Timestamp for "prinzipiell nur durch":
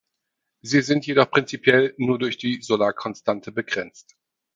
1.29-2.39